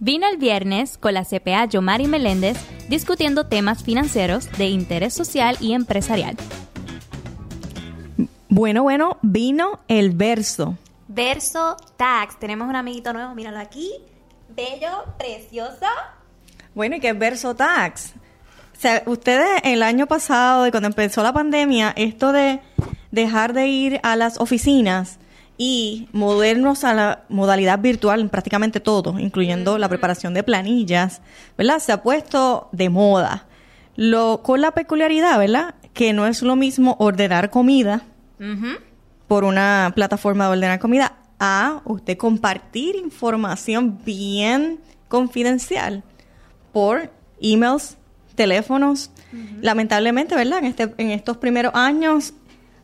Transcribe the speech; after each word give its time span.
Vino 0.00 0.28
el 0.28 0.36
viernes 0.36 0.96
con 0.96 1.14
la 1.14 1.24
CPA 1.24 1.64
Yomari 1.64 2.06
Meléndez 2.06 2.56
discutiendo 2.88 3.46
temas 3.46 3.82
financieros 3.82 4.50
de 4.56 4.68
interés 4.68 5.12
social 5.12 5.56
y 5.60 5.72
empresarial. 5.72 6.36
Bueno, 8.48 8.82
bueno, 8.84 9.18
vino 9.22 9.80
el 9.88 10.12
verso. 10.12 10.76
Verso 11.08 11.76
Tax. 11.96 12.38
Tenemos 12.38 12.68
un 12.68 12.76
amiguito 12.76 13.12
nuevo, 13.12 13.34
míralo 13.34 13.58
aquí. 13.58 13.90
Bello, 14.48 15.04
precioso. 15.18 15.86
Bueno, 16.74 16.96
¿y 16.96 17.00
qué 17.00 17.08
es 17.08 17.18
verso 17.18 17.56
tax? 17.56 18.12
O 18.76 18.80
sea, 18.80 19.02
ustedes 19.06 19.60
el 19.64 19.82
año 19.82 20.06
pasado, 20.06 20.66
y 20.66 20.70
cuando 20.70 20.86
empezó 20.86 21.24
la 21.24 21.32
pandemia, 21.32 21.92
esto 21.96 22.30
de 22.30 22.60
dejar 23.10 23.52
de 23.52 23.66
ir 23.66 24.00
a 24.04 24.14
las 24.14 24.38
oficinas 24.38 25.18
y 25.60 26.08
movernos 26.12 26.84
a 26.84 26.94
la 26.94 27.24
modalidad 27.28 27.80
virtual 27.80 28.20
en 28.20 28.28
prácticamente 28.28 28.78
todo, 28.78 29.18
incluyendo 29.18 29.76
la 29.76 29.88
preparación 29.88 30.32
de 30.32 30.44
planillas, 30.44 31.20
¿verdad? 31.58 31.80
Se 31.80 31.90
ha 31.90 32.02
puesto 32.02 32.68
de 32.70 32.88
moda. 32.88 33.46
Lo, 33.96 34.42
con 34.44 34.60
la 34.60 34.70
peculiaridad, 34.70 35.36
¿verdad? 35.36 35.74
Que 35.92 36.12
no 36.12 36.28
es 36.28 36.42
lo 36.42 36.54
mismo 36.54 36.94
ordenar 37.00 37.50
comida 37.50 38.02
por 39.26 39.42
una 39.42 39.90
plataforma 39.96 40.44
de 40.44 40.52
ordenar 40.52 40.78
comida 40.78 41.16
a 41.40 41.82
usted 41.84 42.16
compartir 42.16 42.94
información 42.94 43.98
bien 44.04 44.78
confidencial 45.08 46.04
por 46.72 47.10
emails, 47.40 47.96
teléfonos. 48.36 49.10
Lamentablemente, 49.60 50.36
¿verdad? 50.36 50.60
En, 50.60 50.66
este, 50.66 50.94
en 50.98 51.10
estos 51.10 51.36
primeros 51.36 51.74
años 51.74 52.32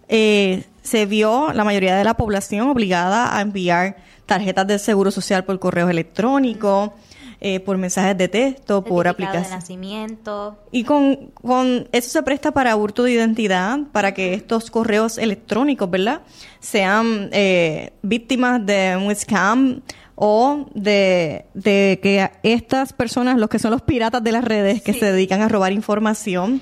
eh, 0.08 0.64
se 0.84 1.06
vio 1.06 1.52
la 1.52 1.64
mayoría 1.64 1.96
de 1.96 2.04
la 2.04 2.14
población 2.14 2.68
obligada 2.68 3.36
a 3.36 3.40
enviar 3.40 3.96
tarjetas 4.26 4.66
de 4.66 4.78
seguro 4.78 5.10
social 5.10 5.44
por 5.44 5.58
correo 5.58 5.88
electrónico, 5.88 6.94
eh, 7.40 7.60
por 7.60 7.78
mensajes 7.78 8.16
de 8.16 8.28
texto, 8.28 8.84
por 8.84 9.08
aplicación. 9.08 9.44
de 9.44 9.50
nacimiento. 9.50 10.58
Y 10.70 10.84
con, 10.84 11.32
con 11.42 11.88
eso 11.92 12.10
se 12.10 12.22
presta 12.22 12.52
para 12.52 12.76
hurto 12.76 13.02
de 13.02 13.12
identidad, 13.12 13.78
para 13.92 14.12
que 14.12 14.34
estos 14.34 14.70
correos 14.70 15.18
electrónicos, 15.18 15.90
¿verdad? 15.90 16.20
Sean 16.60 17.30
eh, 17.32 17.92
víctimas 18.02 18.64
de 18.64 18.96
un 18.96 19.14
scam 19.14 19.80
o 20.16 20.66
de, 20.74 21.46
de, 21.54 21.98
que 22.02 22.30
estas 22.42 22.92
personas, 22.92 23.38
los 23.38 23.48
que 23.48 23.58
son 23.58 23.72
los 23.72 23.82
piratas 23.82 24.22
de 24.22 24.32
las 24.32 24.44
redes, 24.44 24.80
que 24.80 24.92
se 24.92 25.12
dedican 25.12 25.42
a 25.42 25.48
robar 25.48 25.72
información, 25.72 26.60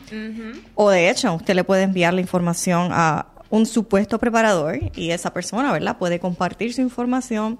o 0.74 0.90
de 0.90 1.10
hecho, 1.10 1.34
usted 1.34 1.54
le 1.54 1.64
puede 1.64 1.82
enviar 1.82 2.14
la 2.14 2.22
información 2.22 2.88
a 2.92 3.26
un 3.52 3.66
supuesto 3.66 4.18
preparador 4.18 4.78
y 4.96 5.10
esa 5.10 5.34
persona, 5.34 5.72
¿verdad? 5.72 5.98
Puede 5.98 6.18
compartir 6.18 6.72
su 6.72 6.80
información, 6.80 7.58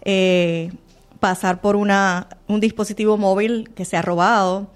eh, 0.00 0.72
pasar 1.20 1.60
por 1.60 1.76
una, 1.76 2.28
un 2.48 2.60
dispositivo 2.60 3.18
móvil 3.18 3.68
que 3.74 3.84
se 3.84 3.98
ha 3.98 4.02
robado, 4.02 4.70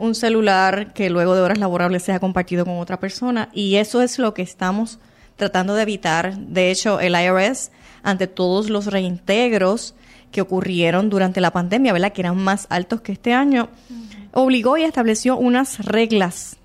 un 0.00 0.16
celular 0.16 0.92
que 0.92 1.08
luego 1.08 1.36
de 1.36 1.42
horas 1.42 1.58
laborables 1.58 2.02
sea 2.02 2.18
compartido 2.18 2.64
con 2.64 2.78
otra 2.78 2.98
persona 2.98 3.48
y 3.52 3.76
eso 3.76 4.02
es 4.02 4.18
lo 4.18 4.34
que 4.34 4.42
estamos 4.42 4.98
tratando 5.36 5.74
de 5.74 5.82
evitar. 5.82 6.36
De 6.36 6.72
hecho, 6.72 6.98
el 6.98 7.14
IRS, 7.14 7.70
ante 8.02 8.26
todos 8.26 8.70
los 8.70 8.86
reintegros 8.86 9.94
que 10.32 10.40
ocurrieron 10.40 11.10
durante 11.10 11.40
la 11.40 11.52
pandemia, 11.52 11.92
¿verdad? 11.92 12.12
Que 12.12 12.22
eran 12.22 12.36
más 12.36 12.66
altos 12.70 13.02
que 13.02 13.12
este 13.12 13.34
año, 13.34 13.68
obligó 14.32 14.76
y 14.78 14.82
estableció 14.82 15.36
unas 15.36 15.78
reglas 15.84 16.57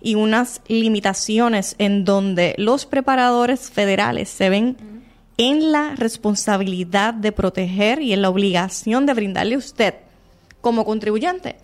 y 0.00 0.14
unas 0.14 0.60
limitaciones 0.68 1.74
en 1.78 2.04
donde 2.04 2.54
los 2.58 2.86
preparadores 2.86 3.70
federales 3.70 4.28
se 4.28 4.48
ven 4.48 4.76
en 5.36 5.72
la 5.72 5.94
responsabilidad 5.96 7.14
de 7.14 7.32
proteger 7.32 8.02
y 8.02 8.12
en 8.12 8.22
la 8.22 8.30
obligación 8.30 9.06
de 9.06 9.14
brindarle 9.14 9.54
a 9.54 9.58
usted 9.58 9.94
como 10.60 10.84
contribuyente 10.84 11.56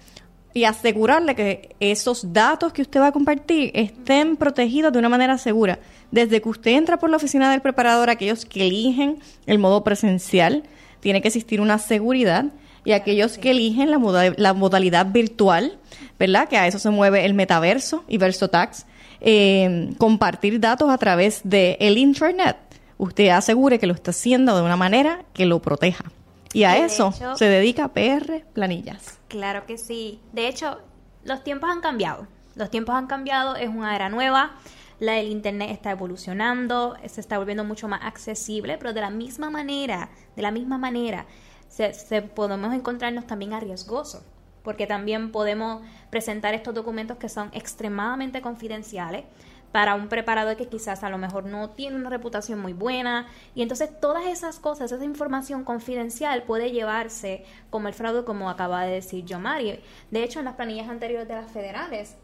y 0.54 0.64
asegurarle 0.64 1.34
que 1.34 1.74
esos 1.80 2.32
datos 2.32 2.72
que 2.72 2.82
usted 2.82 3.00
va 3.00 3.08
a 3.08 3.12
compartir 3.12 3.72
estén 3.74 4.36
protegidos 4.36 4.92
de 4.92 5.00
una 5.00 5.08
manera 5.08 5.36
segura. 5.36 5.80
Desde 6.12 6.40
que 6.40 6.48
usted 6.48 6.70
entra 6.70 6.96
por 6.96 7.10
la 7.10 7.16
oficina 7.16 7.50
del 7.50 7.60
preparador, 7.60 8.08
aquellos 8.08 8.44
que 8.44 8.68
eligen 8.68 9.18
el 9.46 9.58
modo 9.58 9.82
presencial, 9.82 10.62
tiene 11.00 11.20
que 11.20 11.28
existir 11.28 11.60
una 11.60 11.78
seguridad 11.78 12.46
y 12.84 12.92
aquellos 12.92 13.38
que 13.38 13.50
eligen 13.50 13.90
la, 13.90 14.34
la 14.36 14.52
modalidad 14.52 15.06
virtual, 15.06 15.78
¿verdad? 16.18 16.48
Que 16.48 16.58
a 16.58 16.66
eso 16.66 16.78
se 16.78 16.90
mueve 16.90 17.24
el 17.24 17.34
metaverso 17.34 18.04
y 18.08 18.18
VersoTax, 18.18 18.86
eh, 19.20 19.90
compartir 19.98 20.60
datos 20.60 20.90
a 20.90 20.98
través 20.98 21.40
del 21.44 21.76
el 21.80 21.98
Internet. 21.98 22.56
Usted 22.98 23.28
asegure 23.28 23.78
que 23.78 23.86
lo 23.86 23.94
está 23.94 24.10
haciendo 24.10 24.54
de 24.54 24.62
una 24.62 24.76
manera 24.76 25.24
que 25.32 25.46
lo 25.46 25.60
proteja. 25.60 26.04
Y 26.52 26.62
a 26.62 26.76
eso 26.78 27.12
se 27.36 27.46
dedica 27.46 27.88
PR 27.88 28.44
Planillas. 28.52 29.18
Claro 29.26 29.66
que 29.66 29.76
sí. 29.76 30.20
De 30.32 30.46
hecho, 30.46 30.78
los 31.24 31.42
tiempos 31.42 31.68
han 31.68 31.80
cambiado. 31.80 32.28
Los 32.54 32.70
tiempos 32.70 32.94
han 32.94 33.08
cambiado, 33.08 33.56
es 33.56 33.68
una 33.68 33.96
era 33.96 34.08
nueva. 34.08 34.52
La 35.00 35.14
del 35.14 35.30
Internet 35.30 35.70
está 35.72 35.90
evolucionando, 35.90 36.96
se 37.04 37.20
está 37.20 37.38
volviendo 37.38 37.64
mucho 37.64 37.88
más 37.88 38.00
accesible, 38.04 38.78
pero 38.78 38.92
de 38.92 39.00
la 39.00 39.10
misma 39.10 39.50
manera, 39.50 40.10
de 40.36 40.42
la 40.42 40.52
misma 40.52 40.78
manera, 40.78 41.26
se, 41.74 42.22
podemos 42.22 42.72
encontrarnos 42.72 43.26
también 43.26 43.52
arriesgosos, 43.52 44.22
porque 44.62 44.86
también 44.86 45.32
podemos 45.32 45.82
presentar 46.10 46.54
estos 46.54 46.74
documentos 46.74 47.16
que 47.18 47.28
son 47.28 47.50
extremadamente 47.52 48.40
confidenciales 48.40 49.24
para 49.72 49.96
un 49.96 50.08
preparador 50.08 50.56
que 50.56 50.68
quizás 50.68 51.02
a 51.02 51.10
lo 51.10 51.18
mejor 51.18 51.46
no 51.46 51.70
tiene 51.70 51.96
una 51.96 52.08
reputación 52.08 52.60
muy 52.60 52.72
buena 52.72 53.26
y 53.56 53.62
entonces 53.62 53.90
todas 54.00 54.26
esas 54.26 54.60
cosas, 54.60 54.92
esa 54.92 55.04
información 55.04 55.64
confidencial 55.64 56.44
puede 56.44 56.70
llevarse 56.70 57.44
como 57.70 57.88
el 57.88 57.94
fraude 57.94 58.24
como 58.24 58.48
acaba 58.48 58.84
de 58.84 58.92
decir 58.92 59.24
Yomari. 59.24 59.80
De 60.12 60.22
hecho, 60.22 60.38
en 60.38 60.44
las 60.44 60.54
planillas 60.54 60.88
anteriores 60.88 61.26
de 61.26 61.34
las 61.34 61.50
federales 61.50 62.16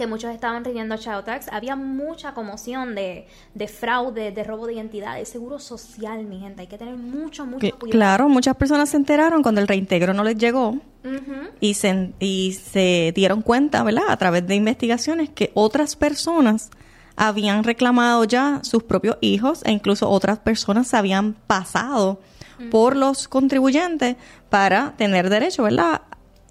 que 0.00 0.06
muchos 0.06 0.32
estaban 0.32 0.62
teniendo 0.62 0.96
Child 0.96 1.24
Tax, 1.26 1.48
había 1.52 1.76
mucha 1.76 2.32
conmoción 2.32 2.94
de, 2.94 3.26
de, 3.52 3.68
fraude, 3.68 4.32
de 4.32 4.44
robo 4.44 4.66
de 4.66 4.72
identidad, 4.72 5.16
de 5.16 5.26
seguro 5.26 5.58
social, 5.58 6.24
mi 6.24 6.40
gente. 6.40 6.62
Hay 6.62 6.68
que 6.68 6.78
tener 6.78 6.96
mucho, 6.96 7.44
mucho 7.44 7.78
cuidado. 7.78 7.90
Claro, 7.90 8.28
muchas 8.30 8.56
personas 8.56 8.88
se 8.88 8.96
enteraron 8.96 9.42
cuando 9.42 9.60
el 9.60 9.68
reintegro 9.68 10.14
no 10.14 10.24
les 10.24 10.38
llegó 10.38 10.78
y, 11.60 11.74
se, 11.74 12.14
y 12.18 12.54
se 12.54 13.12
dieron 13.14 13.42
cuenta, 13.42 13.82
¿verdad? 13.82 14.04
A 14.08 14.16
través 14.16 14.46
de 14.46 14.54
investigaciones 14.54 15.28
que 15.28 15.50
otras 15.52 15.96
personas 15.96 16.70
habían 17.14 17.62
reclamado 17.62 18.24
ya 18.24 18.60
sus 18.62 18.82
propios 18.82 19.18
hijos 19.20 19.60
e 19.66 19.70
incluso 19.70 20.08
otras 20.08 20.38
personas 20.38 20.88
se 20.88 20.96
habían 20.96 21.34
pasado 21.46 22.22
por 22.70 22.96
los 22.96 23.28
contribuyentes 23.28 24.16
para 24.48 24.94
tener 24.96 25.28
derecho, 25.28 25.64
¿verdad? 25.64 26.00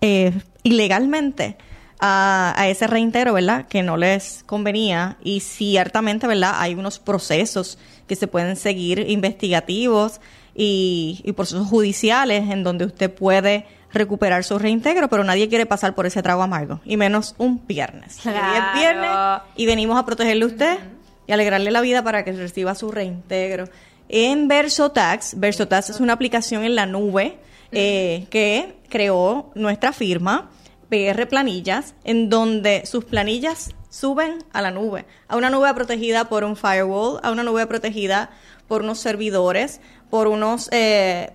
Eh, 0.01 0.39
ilegalmente 0.61 1.57
a, 1.99 2.55
ese 2.67 2.87
reintegro, 2.87 3.33
¿verdad? 3.33 3.67
Que 3.67 3.83
no 3.83 3.97
les 3.97 4.43
convenía 4.45 5.17
y 5.23 5.41
ciertamente, 5.41 6.27
¿verdad? 6.27 6.53
Hay 6.55 6.75
unos 6.75 6.99
procesos 6.99 7.77
que 8.07 8.15
se 8.15 8.27
pueden 8.27 8.55
seguir 8.55 9.05
investigativos 9.09 10.21
y, 10.55 11.21
y 11.23 11.31
procesos 11.33 11.67
judiciales 11.67 12.49
en 12.49 12.63
donde 12.63 12.85
usted 12.85 13.13
puede 13.13 13.65
recuperar 13.91 14.43
su 14.43 14.59
reintegro, 14.59 15.09
pero 15.09 15.23
nadie 15.23 15.49
quiere 15.49 15.65
pasar 15.65 15.95
por 15.95 16.05
ese 16.05 16.21
trago 16.21 16.43
amargo, 16.43 16.79
y 16.85 16.97
menos 16.97 17.35
un 17.37 17.65
viernes. 17.65 18.17
es 18.17 18.79
viernes 18.79 19.11
y 19.55 19.65
venimos 19.65 19.97
a 19.99 20.05
protegerle 20.05 20.43
a 20.43 20.47
usted 20.47 20.79
y 21.27 21.31
alegrarle 21.31 21.71
la 21.71 21.81
vida 21.81 22.03
para 22.03 22.23
que 22.23 22.31
reciba 22.33 22.75
su 22.75 22.91
reintegro. 22.91 23.65
En 24.07 24.47
VersoTax, 24.47 25.39
VersoTax 25.39 25.91
es 25.91 25.99
una 25.99 26.13
aplicación 26.13 26.63
en 26.63 26.75
la 26.75 26.85
nube 26.85 27.37
eh, 27.71 28.25
que 28.29 28.75
creó 28.89 29.51
nuestra 29.53 29.93
firma 29.93 30.49
PR 30.89 31.27
Planillas, 31.27 31.95
en 32.03 32.29
donde 32.29 32.85
sus 32.85 33.05
planillas 33.05 33.75
suben 33.89 34.43
a 34.51 34.61
la 34.61 34.71
nube, 34.71 35.05
a 35.27 35.37
una 35.37 35.49
nube 35.49 35.73
protegida 35.73 36.29
por 36.29 36.43
un 36.43 36.55
firewall, 36.55 37.19
a 37.23 37.31
una 37.31 37.43
nube 37.43 37.65
protegida 37.67 38.29
por 38.67 38.81
unos 38.81 38.99
servidores, 38.99 39.81
por 40.09 40.27
unos 40.27 40.69
eh, 40.71 41.33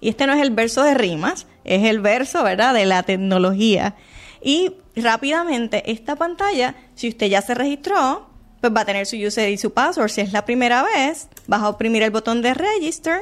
y 0.00 0.08
este 0.08 0.26
no 0.26 0.32
es 0.32 0.40
el 0.40 0.50
verso 0.50 0.82
de 0.82 0.94
rimas, 0.94 1.46
es 1.64 1.84
el 1.84 2.00
verso, 2.00 2.42
¿verdad?, 2.42 2.74
de 2.74 2.86
la 2.86 3.02
tecnología. 3.02 3.94
Y 4.42 4.72
rápidamente 4.96 5.90
esta 5.90 6.16
pantalla, 6.16 6.74
si 6.94 7.08
usted 7.08 7.26
ya 7.26 7.42
se 7.42 7.54
registró, 7.54 8.26
pues 8.60 8.74
va 8.74 8.80
a 8.80 8.84
tener 8.84 9.06
su 9.06 9.16
user 9.16 9.50
y 9.50 9.58
su 9.58 9.72
password. 9.72 10.10
Si 10.10 10.22
es 10.22 10.32
la 10.32 10.44
primera 10.44 10.82
vez, 10.82 11.28
vas 11.46 11.62
a 11.62 11.68
oprimir 11.68 12.02
el 12.02 12.10
botón 12.10 12.42
de 12.42 12.54
register 12.54 13.20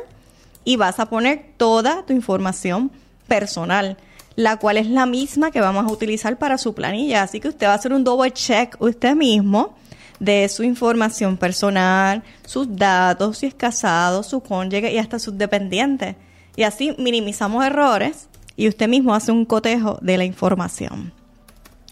y 0.64 0.76
vas 0.76 1.00
a 1.00 1.06
poner 1.06 1.52
toda 1.56 2.06
tu 2.06 2.12
información 2.12 2.92
personal, 3.28 3.96
la 4.34 4.56
cual 4.56 4.78
es 4.78 4.88
la 4.88 5.06
misma 5.06 5.50
que 5.50 5.60
vamos 5.60 5.84
a 5.84 5.92
utilizar 5.92 6.38
para 6.38 6.58
su 6.58 6.74
planilla. 6.74 7.22
Así 7.22 7.38
que 7.38 7.48
usted 7.48 7.66
va 7.66 7.72
a 7.72 7.76
hacer 7.76 7.92
un 7.92 8.02
double 8.02 8.32
check 8.32 8.76
usted 8.80 9.14
mismo 9.14 9.76
de 10.18 10.48
su 10.48 10.64
información 10.64 11.36
personal, 11.36 12.24
sus 12.44 12.74
datos, 12.74 13.38
si 13.38 13.46
es 13.46 13.54
casado, 13.54 14.22
su 14.22 14.40
cónyuge 14.40 14.92
y 14.92 14.98
hasta 14.98 15.18
sus 15.18 15.38
dependientes. 15.38 16.16
Y 16.56 16.64
así 16.64 16.94
minimizamos 16.98 17.64
errores 17.64 18.28
y 18.56 18.68
usted 18.68 18.88
mismo 18.88 19.14
hace 19.14 19.30
un 19.30 19.44
cotejo 19.44 19.98
de 20.02 20.18
la 20.18 20.24
información. 20.24 21.12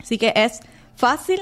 Así 0.00 0.18
que 0.18 0.32
es 0.34 0.60
fácil 0.96 1.40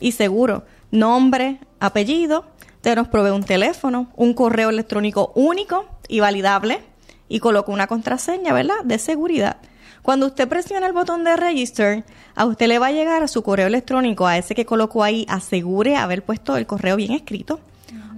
y 0.00 0.12
seguro. 0.12 0.64
Nombre, 0.90 1.60
apellido, 1.80 2.44
usted 2.76 2.96
nos 2.96 3.08
provee 3.08 3.30
un 3.30 3.42
teléfono, 3.42 4.10
un 4.16 4.34
correo 4.34 4.70
electrónico 4.70 5.32
único 5.34 5.86
y 6.08 6.20
validable 6.20 6.80
y 7.28 7.40
coloca 7.40 7.72
una 7.72 7.86
contraseña, 7.86 8.52
¿verdad? 8.52 8.84
De 8.84 8.98
seguridad. 8.98 9.56
Cuando 10.02 10.26
usted 10.26 10.46
presiona 10.48 10.86
el 10.86 10.92
botón 10.92 11.24
de 11.24 11.36
register, 11.36 12.04
a 12.36 12.44
usted 12.44 12.68
le 12.68 12.78
va 12.78 12.88
a 12.88 12.92
llegar 12.92 13.22
a 13.22 13.28
su 13.28 13.42
correo 13.42 13.66
electrónico, 13.66 14.26
a 14.26 14.38
ese 14.38 14.54
que 14.54 14.64
colocó 14.64 15.02
ahí, 15.02 15.26
asegure 15.28 15.96
haber 15.96 16.22
puesto 16.22 16.56
el 16.56 16.66
correo 16.66 16.96
bien 16.96 17.12
escrito, 17.12 17.58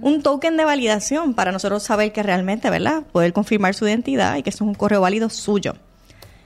un 0.01 0.21
token 0.21 0.55
de 0.55 0.65
validación 0.65 1.33
para 1.33 1.51
nosotros 1.51 1.83
saber 1.83 2.11
que 2.11 2.23
realmente, 2.23 2.69
¿verdad? 2.69 3.03
Poder 3.11 3.33
confirmar 3.33 3.73
su 3.73 3.87
identidad 3.87 4.37
y 4.37 4.43
que 4.43 4.51
eso 4.51 4.63
es 4.63 4.67
un 4.67 4.75
correo 4.75 5.01
válido 5.01 5.29
suyo. 5.29 5.75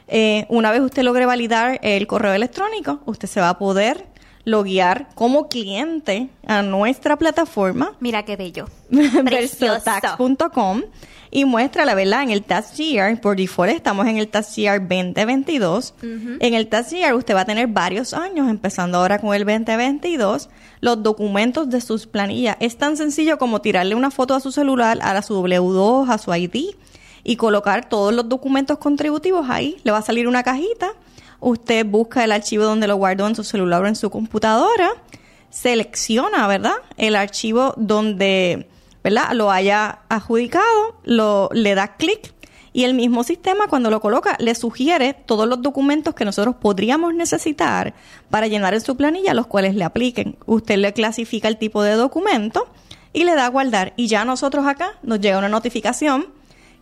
Eh, 0.07 0.45
una 0.49 0.71
vez 0.71 0.81
usted 0.81 1.03
logre 1.03 1.25
validar 1.25 1.79
el 1.83 2.07
correo 2.07 2.33
electrónico, 2.33 3.01
usted 3.05 3.27
se 3.27 3.41
va 3.41 3.49
a 3.49 3.57
poder 3.57 4.05
loguear 4.45 5.09
como 5.15 5.47
cliente 5.47 6.29
a 6.45 6.61
nuestra 6.61 7.17
plataforma. 7.17 7.93
Mira 7.99 8.23
qué 8.23 8.35
bello. 8.35 8.67
versotax.com 8.89 10.83
y 11.35 11.45
muestra 11.45 11.83
la 11.83 11.95
verdad 11.95 12.21
en 12.21 12.29
el 12.29 12.43
Tax 12.43 12.77
Year, 12.77 13.19
por 13.19 13.35
default 13.35 13.71
estamos 13.71 14.05
en 14.05 14.17
el 14.17 14.27
Tax 14.27 14.55
Year 14.55 14.79
2022. 14.79 15.95
En 16.03 16.53
el 16.53 16.67
Tax 16.67 16.91
Year 16.91 17.15
usted 17.15 17.33
va 17.33 17.41
a 17.41 17.45
tener 17.45 17.65
varios 17.67 18.13
años, 18.13 18.47
empezando 18.47 18.99
ahora 18.99 19.17
con 19.17 19.33
el 19.33 19.43
2022, 19.43 20.49
los 20.79 21.01
documentos 21.01 21.71
de 21.71 21.81
sus 21.81 22.05
planillas. 22.05 22.55
Es 22.59 22.77
tan 22.77 22.97
sencillo 22.97 23.39
como 23.39 23.61
tirarle 23.61 23.95
una 23.95 24.11
foto 24.11 24.35
a 24.35 24.39
su 24.39 24.51
celular, 24.51 24.99
a 25.01 25.19
su 25.23 25.33
W2, 25.41 26.07
a 26.07 26.19
su 26.19 26.35
ID 26.35 26.75
y 27.23 27.35
colocar 27.35 27.89
todos 27.89 28.13
los 28.13 28.29
documentos 28.29 28.77
contributivos 28.77 29.49
ahí. 29.49 29.77
Le 29.83 29.91
va 29.91 29.97
a 29.97 30.03
salir 30.03 30.27
una 30.27 30.43
cajita. 30.43 30.91
Usted 31.43 31.85
busca 31.85 32.23
el 32.23 32.31
archivo 32.31 32.63
donde 32.63 32.87
lo 32.87 32.95
guardó 32.95 33.27
en 33.27 33.35
su 33.35 33.43
celular 33.43 33.83
o 33.83 33.87
en 33.87 33.95
su 33.95 34.09
computadora. 34.09 34.89
Selecciona, 35.49 36.47
¿verdad? 36.47 36.75
El 36.97 37.15
archivo 37.15 37.73
donde 37.77 38.67
¿verdad? 39.03 39.33
Lo 39.33 39.51
haya 39.51 39.99
adjudicado, 40.09 40.95
lo, 41.03 41.49
le 41.51 41.75
da 41.75 41.97
clic 41.97 42.33
y 42.71 42.85
el 42.85 42.93
mismo 42.95 43.23
sistema 43.23 43.67
cuando 43.67 43.91
lo 43.91 43.99
coloca 44.01 44.35
le 44.39 44.55
sugiere 44.55 45.13
todos 45.13 45.47
los 45.47 45.61
documentos 45.61 46.15
que 46.15 46.25
nosotros 46.25 46.55
podríamos 46.55 47.13
necesitar 47.13 47.93
para 48.29 48.47
llenar 48.47 48.73
en 48.73 48.81
su 48.81 48.95
planilla 48.97 49.33
los 49.33 49.45
cuales 49.45 49.75
le 49.75 49.83
apliquen. 49.83 50.37
Usted 50.45 50.77
le 50.77 50.93
clasifica 50.93 51.47
el 51.47 51.57
tipo 51.57 51.83
de 51.83 51.93
documento 51.93 52.67
y 53.11 53.25
le 53.25 53.35
da 53.35 53.45
a 53.45 53.49
guardar 53.49 53.93
y 53.97 54.07
ya 54.07 54.25
nosotros 54.25 54.65
acá 54.65 54.93
nos 55.03 55.19
llega 55.19 55.37
una 55.37 55.49
notificación 55.49 56.27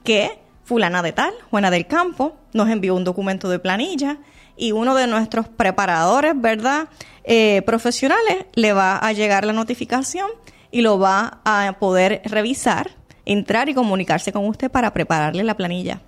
que 0.03 0.39
fulana 0.63 1.01
de 1.01 1.11
tal, 1.11 1.33
Juana 1.49 1.71
del 1.71 1.87
Campo, 1.87 2.35
nos 2.53 2.69
envió 2.69 2.95
un 2.95 3.03
documento 3.03 3.49
de 3.49 3.59
planilla 3.59 4.17
y 4.57 4.71
uno 4.71 4.95
de 4.95 5.07
nuestros 5.07 5.47
preparadores, 5.47 6.33
¿verdad? 6.35 6.87
Eh, 7.23 7.61
profesionales 7.65 8.45
le 8.53 8.73
va 8.73 8.97
a 8.97 9.11
llegar 9.13 9.45
la 9.45 9.53
notificación 9.53 10.29
y 10.71 10.81
lo 10.81 10.99
va 10.99 11.41
a 11.45 11.77
poder 11.79 12.21
revisar, 12.25 12.91
entrar 13.25 13.69
y 13.69 13.73
comunicarse 13.73 14.31
con 14.31 14.45
usted 14.47 14.71
para 14.71 14.93
prepararle 14.93 15.43
la 15.43 15.55
planilla. 15.55 16.01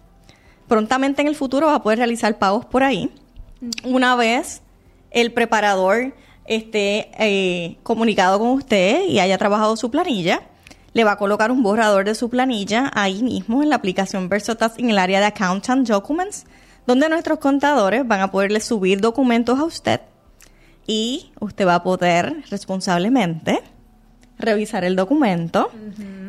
Prontamente 0.67 1.21
en 1.21 1.27
el 1.27 1.35
futuro 1.35 1.67
va 1.67 1.75
a 1.75 1.83
poder 1.83 1.99
realizar 1.99 2.37
pagos 2.37 2.65
por 2.65 2.83
ahí. 2.83 3.11
Una 3.83 4.15
vez 4.15 4.61
el 5.11 5.31
preparador 5.31 6.15
esté 6.45 7.11
eh, 7.19 7.77
comunicado 7.83 8.39
con 8.39 8.49
usted 8.49 9.05
y 9.05 9.19
haya 9.19 9.37
trabajado 9.37 9.75
su 9.77 9.91
planilla, 9.91 10.41
le 10.93 11.03
va 11.03 11.13
a 11.13 11.17
colocar 11.17 11.51
un 11.51 11.63
borrador 11.63 12.05
de 12.05 12.15
su 12.15 12.29
planilla 12.29 12.91
ahí 12.93 13.23
mismo 13.23 13.63
en 13.63 13.69
la 13.69 13.75
aplicación 13.75 14.29
Versotas 14.29 14.73
en 14.77 14.89
el 14.89 14.99
área 14.99 15.19
de 15.19 15.25
Account 15.25 15.69
and 15.69 15.87
Documents, 15.87 16.45
donde 16.85 17.09
nuestros 17.09 17.39
contadores 17.39 18.07
van 18.07 18.21
a 18.21 18.31
poderle 18.31 18.59
subir 18.59 19.01
documentos 19.01 19.59
a 19.59 19.63
usted 19.63 20.01
y 20.85 21.31
usted 21.39 21.65
va 21.65 21.75
a 21.75 21.83
poder 21.83 22.43
responsablemente 22.49 23.61
revisar 24.37 24.83
el 24.83 24.95
documento. 24.95 25.71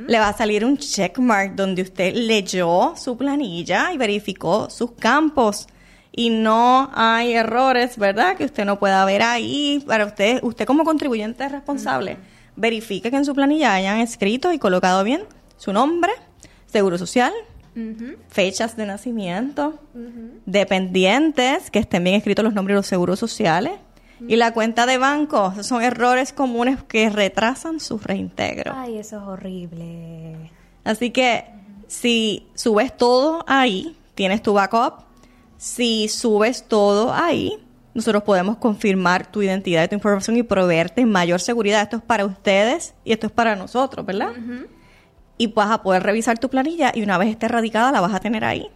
Le 0.07 0.19
va 0.19 0.29
a 0.29 0.37
salir 0.37 0.65
un 0.65 0.77
checkmark 0.77 1.55
donde 1.55 1.83
usted 1.83 2.15
leyó 2.15 2.95
su 2.97 3.17
planilla 3.17 3.93
y 3.93 3.99
verificó 3.99 4.71
sus 4.71 4.93
campos. 4.93 5.67
Y 6.13 6.31
no 6.31 6.91
hay 6.95 7.33
errores, 7.33 7.99
¿verdad? 7.99 8.37
Que 8.37 8.45
usted 8.45 8.65
no 8.65 8.79
pueda 8.79 9.05
ver 9.05 9.23
ahí. 9.23 9.83
Para 9.85 10.07
usted, 10.07 10.39
usted 10.45 10.65
como 10.65 10.85
contribuyente 10.85 11.49
responsable, 11.49 12.19
verifique 12.57 13.11
que 13.11 13.17
en 13.17 13.25
su 13.25 13.35
planilla 13.35 13.75
hayan 13.75 13.99
escrito 13.99 14.53
y 14.53 14.59
colocado 14.59 15.05
bien 15.05 15.23
su 15.57 15.73
nombre, 15.73 16.13
seguro 16.67 16.99
social, 16.99 17.33
fechas 18.29 18.77
de 18.77 18.87
nacimiento, 18.87 19.79
dependientes, 20.47 21.71
que 21.71 21.79
estén 21.79 22.05
bien 22.05 22.17
escritos 22.17 22.45
los 22.45 22.55
nombres 22.55 22.75
de 22.75 22.79
los 22.79 22.87
seguros 22.87 23.19
sociales, 23.19 23.73
y 24.27 24.37
la 24.37 24.53
cuenta 24.55 24.87
de 24.87 24.97
banco, 24.97 25.51
esos 25.53 25.67
son 25.67 25.83
errores 25.83 26.33
comunes 26.33 26.83
que 26.83 27.11
retrasan 27.11 27.81
su 27.81 27.99
reintegro. 27.99 28.73
Ay, 28.75 28.99
eso 28.99 29.17
es 29.17 29.23
horrible. 29.23 30.51
Así 30.85 31.11
que 31.11 31.45
si 31.89 32.47
subes 32.55 32.97
todo 32.97 33.45
ahí, 33.47 33.97
tienes 34.15 34.43
tu 34.43 34.53
backup. 34.53 35.05
Si 35.57 36.09
subes 36.09 36.69
todo 36.69 37.13
ahí, 37.13 37.64
nosotros 37.95 38.25
podemos 38.25 38.57
confirmar 38.57 39.27
tu 39.31 39.43
identidad 39.43 39.85
y 39.85 39.89
tu 39.89 39.95
información 39.95 40.37
y 40.37 40.43
proveerte 40.43 41.07
mayor 41.07 41.41
seguridad. 41.41 41.83
Esto 41.83 41.97
es 41.97 42.03
para 42.03 42.25
ustedes 42.25 42.95
y 43.05 43.13
esto 43.13 43.29
es 43.29 43.33
para 43.33 43.57
nosotros, 43.57 44.05
¿verdad? 44.05 44.33
Y 45.39 45.47
vas 45.49 45.71
a 45.71 45.83
poder 45.83 46.03
revisar 46.03 46.39
tu 46.39 46.49
planilla 46.49 46.93
y 46.95 47.03
una 47.03 47.19
vez 47.19 47.29
esté 47.29 47.49
radicada 47.49 47.93
la 47.93 48.01
vas 48.01 48.15
a 48.15 48.21
tener 48.21 48.45
ahí 48.45 48.69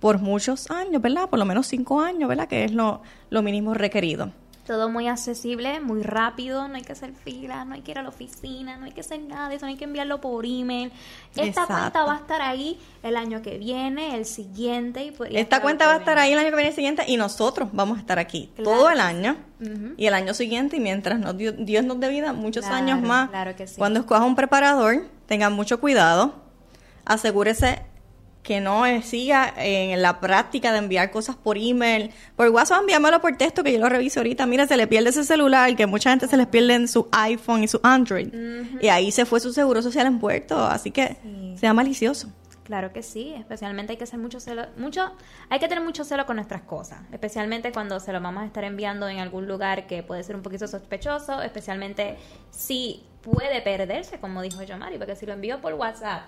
por 0.00 0.18
muchos 0.18 0.70
años, 0.70 1.00
¿verdad? 1.00 1.28
Por 1.28 1.38
lo 1.38 1.44
menos 1.44 1.68
cinco 1.68 2.00
años, 2.00 2.28
¿verdad? 2.28 2.48
Que 2.48 2.64
es 2.64 2.72
lo, 2.72 3.02
lo 3.30 3.42
mínimo 3.42 3.74
requerido. 3.74 4.32
Todo 4.66 4.88
muy 4.88 5.08
accesible, 5.08 5.80
muy 5.80 6.02
rápido, 6.02 6.68
no 6.68 6.76
hay 6.76 6.82
que 6.82 6.92
hacer 6.92 7.12
fila, 7.12 7.64
no 7.64 7.74
hay 7.74 7.80
que 7.80 7.90
ir 7.90 7.98
a 7.98 8.02
la 8.02 8.10
oficina, 8.10 8.76
no 8.76 8.84
hay 8.84 8.92
que 8.92 9.00
hacer 9.00 9.20
nada 9.20 9.48
de 9.48 9.56
eso, 9.56 9.66
no 9.66 9.70
hay 9.70 9.76
que 9.76 9.84
enviarlo 9.84 10.20
por 10.20 10.46
email. 10.46 10.92
Esta 11.34 11.66
cuenta 11.66 12.04
va 12.04 12.14
a 12.14 12.18
estar 12.18 12.40
ahí 12.40 12.78
el 13.02 13.16
año 13.16 13.42
que 13.42 13.58
viene, 13.58 14.14
el 14.14 14.24
siguiente. 14.24 15.04
Y 15.04 15.10
pues, 15.10 15.30
Esta 15.34 15.60
cuenta 15.60 15.86
va 15.86 15.94
a 15.94 15.96
estar 15.96 16.16
ahí 16.18 16.32
el 16.32 16.38
año 16.38 16.50
que 16.50 16.56
viene, 16.56 16.68
el 16.68 16.74
siguiente, 16.74 17.04
y 17.08 17.16
nosotros 17.16 17.70
vamos 17.72 17.98
a 17.98 18.00
estar 18.00 18.20
aquí 18.20 18.52
todo 18.62 18.88
el 18.88 19.00
año 19.00 19.36
y 19.96 20.06
el 20.06 20.14
año 20.14 20.32
siguiente, 20.32 20.76
y 20.76 20.80
mientras 20.80 21.18
nos, 21.18 21.36
Dios 21.36 21.84
nos 21.84 21.98
dé 21.98 22.08
vida, 22.08 22.32
muchos 22.32 22.64
años 22.66 23.00
más. 23.02 23.30
Claro 23.30 23.56
que 23.56 23.66
sí. 23.66 23.74
Cuando 23.78 24.00
escoja 24.00 24.24
un 24.24 24.36
preparador, 24.36 25.08
tengan 25.26 25.52
mucho 25.54 25.80
cuidado, 25.80 26.34
asegúrese 27.04 27.82
que 28.42 28.60
no 28.60 28.84
siga 29.02 29.54
en 29.56 30.02
la 30.02 30.20
práctica 30.20 30.72
de 30.72 30.78
enviar 30.78 31.10
cosas 31.10 31.36
por 31.36 31.56
email. 31.56 32.10
Por 32.36 32.48
WhatsApp, 32.48 32.80
envíamelo 32.80 33.20
por 33.20 33.36
texto 33.36 33.62
que 33.62 33.72
yo 33.72 33.78
lo 33.78 33.88
reviso 33.88 34.20
ahorita. 34.20 34.46
Mira, 34.46 34.66
se 34.66 34.76
le 34.76 34.86
pierde 34.86 35.10
ese 35.10 35.24
celular, 35.24 35.74
que 35.76 35.86
mucha 35.86 36.10
gente 36.10 36.26
se 36.26 36.36
les 36.36 36.46
pierde 36.48 36.74
en 36.74 36.88
su 36.88 37.08
iPhone 37.12 37.62
y 37.62 37.68
su 37.68 37.78
Android. 37.82 38.32
Y 38.80 38.88
ahí 38.88 39.12
se 39.12 39.24
fue 39.24 39.38
su 39.40 39.52
seguro 39.52 39.80
social 39.80 40.06
en 40.06 40.18
puerto. 40.18 40.58
Así 40.58 40.90
que 40.90 41.16
sea 41.56 41.72
malicioso. 41.72 42.28
Claro 42.64 42.92
que 42.92 43.02
sí, 43.02 43.34
especialmente 43.36 43.92
hay 43.92 43.98
que 43.98 44.06
ser 44.06 44.20
mucho 44.20 44.38
celo, 44.38 44.66
mucho, 44.76 45.12
hay 45.50 45.58
que 45.58 45.66
tener 45.66 45.82
mucho 45.82 46.04
celo 46.04 46.26
con 46.26 46.36
nuestras 46.36 46.62
cosas, 46.62 47.00
especialmente 47.10 47.72
cuando 47.72 47.98
se 47.98 48.12
lo 48.12 48.20
vamos 48.20 48.44
a 48.44 48.46
estar 48.46 48.62
enviando 48.62 49.08
en 49.08 49.18
algún 49.18 49.48
lugar 49.48 49.88
que 49.88 50.04
puede 50.04 50.22
ser 50.22 50.36
un 50.36 50.42
poquito 50.42 50.68
sospechoso, 50.68 51.42
especialmente 51.42 52.16
si 52.50 53.02
puede 53.20 53.60
perderse, 53.62 54.20
como 54.20 54.40
dijo 54.42 54.62
yo 54.62 54.78
Mari, 54.78 54.96
porque 54.96 55.16
si 55.16 55.26
lo 55.26 55.32
envío 55.32 55.60
por 55.60 55.74
WhatsApp 55.74 56.22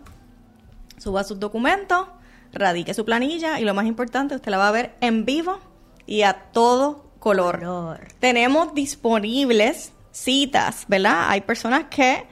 Suba 0.97 1.23
sus 1.23 1.39
documentos, 1.39 2.07
radique 2.51 2.93
su 2.93 3.05
planilla 3.05 3.59
y 3.59 3.63
lo 3.63 3.73
más 3.73 3.85
importante, 3.85 4.35
usted 4.35 4.51
la 4.51 4.57
va 4.57 4.67
a 4.67 4.71
ver 4.71 4.93
en 4.99 5.25
vivo 5.25 5.59
y 6.05 6.23
a 6.23 6.33
todo 6.51 7.05
color. 7.19 7.59
Color. 7.59 8.07
Tenemos 8.19 8.73
disponibles 8.73 9.93
citas, 10.11 10.85
¿verdad? 10.87 11.29
Hay 11.29 11.41
personas 11.41 11.85
que 11.85 12.25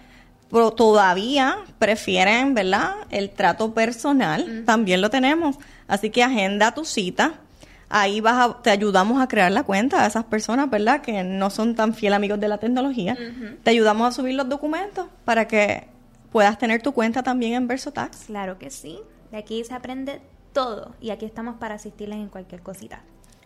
pro- 0.50 0.72
todavía 0.72 1.58
prefieren, 1.77 2.53
¿verdad? 2.53 2.96
El 3.10 3.29
trato 3.32 3.74
personal, 3.74 4.63
también 4.65 5.01
lo 5.01 5.10
tenemos. 5.10 5.58
Así 5.88 6.10
que 6.10 6.24
agenda 6.24 6.74
tu 6.74 6.86
cita. 6.86 7.34
Ahí 7.91 8.22
vas 8.22 8.36
a- 8.50 8.62
te 8.62 8.70
ayudamos 8.70 9.20
a 9.22 9.27
crear 9.27 9.51
la 9.51 9.63
cuenta 9.63 10.03
a 10.03 10.08
esas 10.08 10.24
personas, 10.25 10.70
¿verdad? 10.70 11.01
Que 11.01 11.24
no 11.24 11.50
son 11.50 11.74
tan 11.75 11.94
fiel 11.96 12.13
amigos 12.13 12.39
de 12.39 12.48
la 12.48 12.58
tecnología. 12.60 13.18
Te 13.63 13.72
ayudamos 13.72 14.08
a 14.08 14.12
subir 14.15 14.36
los 14.36 14.48
documentos 14.48 15.08
para 15.25 15.48
que 15.48 15.88
puedas 16.32 16.58
tener 16.60 16.82
tu 16.84 16.91
cuenta 16.94 17.24
también 17.24 17.53
en 17.53 17.68
VersoTax. 17.68 18.25
Claro 18.27 18.60
que 18.60 18.70
sí. 18.70 19.00
De 19.32 19.38
aquí 19.39 19.63
se 19.63 19.74
aprende 19.74 20.22
todo 20.53 20.94
y 21.01 21.10
aquí 21.10 21.25
estamos 21.25 21.56
para 21.58 21.75
asistirles 21.75 22.18
en 22.20 22.27
cualquier 22.29 22.62
cosita. 22.62 23.01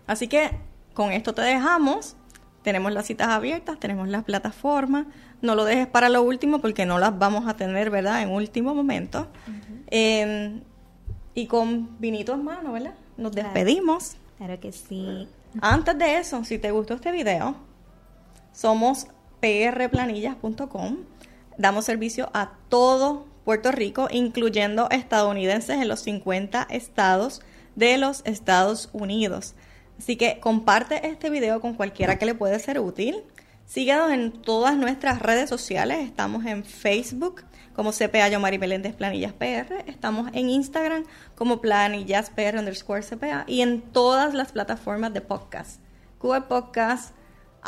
Así 0.07 0.27
que 0.27 0.51
con 0.93 1.11
esto 1.13 1.33
te 1.33 1.41
dejamos. 1.41 2.17
Tenemos 2.63 2.91
las 2.93 3.05
citas 3.05 3.27
abiertas, 3.27 3.79
tenemos 3.79 4.07
las 4.07 4.23
plataformas. 4.23 5.05
No 5.41 5.53
lo 5.55 5.65
dejes 5.65 5.87
para 5.87 6.09
lo 6.09 6.21
último 6.23 6.59
porque 6.59 6.85
no 6.85 6.97
las 6.97 7.17
vamos 7.19 7.47
a 7.47 7.55
tener, 7.55 7.89
¿verdad? 7.89 8.21
En 8.21 8.29
último 8.29 8.73
momento. 8.73 9.27
Eh, 9.87 10.61
y 11.35 11.47
con 11.47 11.99
vinito 11.99 12.33
en 12.33 12.43
mano, 12.43 12.71
¿verdad? 12.73 12.93
Nos 13.17 13.33
Claro. 13.33 13.49
despedimos. 13.49 14.15
Claro 14.37 14.59
que 14.59 14.71
sí. 14.71 15.27
Antes 15.61 15.97
de 15.97 16.17
eso, 16.17 16.43
si 16.45 16.57
te 16.57 16.71
gustó 16.71 16.93
este 16.95 17.11
video, 17.11 17.55
somos 18.53 19.07
prplanillas.com. 19.39 20.97
Damos 21.57 21.85
servicio 21.85 22.29
a 22.33 22.53
todo 22.69 23.25
Puerto 23.45 23.71
Rico, 23.71 24.07
incluyendo 24.09 24.89
estadounidenses 24.89 25.81
en 25.81 25.87
los 25.87 25.99
50 26.01 26.65
estados 26.69 27.41
de 27.75 27.97
los 27.97 28.21
Estados 28.25 28.89
Unidos. 28.93 29.53
Así 30.03 30.17
que 30.17 30.41
comparte 30.41 31.07
este 31.07 31.29
video 31.29 31.61
con 31.61 31.75
cualquiera 31.75 32.17
que 32.17 32.25
le 32.25 32.35
puede 32.35 32.59
ser 32.59 32.77
útil. 32.77 33.23
Síguenos 33.65 34.11
en 34.11 34.33
todas 34.33 34.75
nuestras 34.75 35.21
redes 35.21 35.47
sociales. 35.49 35.99
Estamos 35.99 36.45
en 36.45 36.65
Facebook 36.65 37.45
como 37.73 37.93
CPA 37.93 38.27
Yomari 38.27 38.57
Meléndez 38.57 38.95
Planillas 38.95 39.31
PR. 39.31 39.85
Estamos 39.87 40.29
en 40.33 40.49
Instagram 40.49 41.05
como 41.35 41.61
Planillas 41.61 42.31
PR 42.31 42.57
underscore 42.59 43.01
CPA 43.01 43.45
y 43.47 43.61
en 43.61 43.81
todas 43.81 44.33
las 44.33 44.51
plataformas 44.51 45.13
de 45.13 45.21
podcast. 45.21 45.79
Google 46.19 46.41
Podcast, 46.41 47.15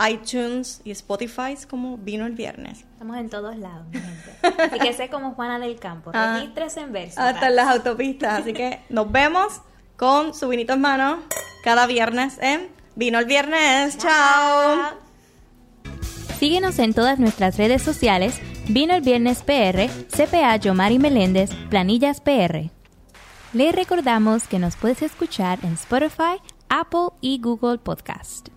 iTunes 0.06 0.82
y 0.84 0.92
Spotify 0.92 1.56
como 1.70 1.96
Vino 1.98 2.26
el 2.26 2.34
Viernes. 2.34 2.80
Estamos 2.80 3.16
en 3.16 3.30
todos 3.30 3.56
lados, 3.56 3.88
mi 3.88 4.02
gente. 4.02 4.62
Así 4.62 4.80
que 4.80 4.92
sé 4.92 5.10
como 5.10 5.36
Juana 5.36 5.58
del 5.58 5.80
Campo. 5.80 6.12
Ah. 6.14 6.34
Regístrese 6.38 6.82
en 6.82 6.92
verso. 6.92 7.22
Hasta 7.22 7.48
en 7.48 7.56
las 7.56 7.70
autopistas. 7.70 8.42
Así 8.42 8.52
que 8.52 8.82
nos 8.90 9.10
vemos 9.10 9.62
con 9.96 10.34
su 10.34 10.50
vinito 10.50 10.74
en 10.74 10.82
mano 10.82 11.24
cada 11.66 11.88
viernes 11.88 12.38
en 12.42 12.70
Vino 12.96 13.18
el 13.18 13.26
Viernes. 13.26 13.98
Chao. 13.98 14.94
Síguenos 16.40 16.78
en 16.78 16.94
todas 16.94 17.18
nuestras 17.18 17.58
redes 17.58 17.82
sociales. 17.82 18.40
Vino 18.70 18.94
el 18.94 19.02
Viernes 19.02 19.42
PR, 19.42 19.90
CPA 20.16 20.56
Yomari 20.58 21.00
Meléndez, 21.00 21.50
Planillas 21.72 22.22
PR. 22.22 22.70
Le 23.54 23.72
recordamos 23.72 24.48
que 24.48 24.60
nos 24.60 24.76
puedes 24.76 25.02
escuchar 25.02 25.58
en 25.64 25.74
Spotify, 25.74 26.40
Apple 26.70 27.10
y 27.20 27.42
Google 27.42 27.80
Podcast. 27.80 28.50